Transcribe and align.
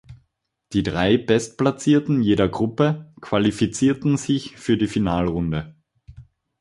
Die 0.73 0.81
drei 0.81 1.15
Bestplatzierten 1.15 2.23
jeder 2.23 2.49
Gruppe 2.49 3.13
qualifizierten 3.21 4.17
sich 4.17 4.57
für 4.57 4.75
die 4.75 4.87
Finalrunde. 4.87 5.75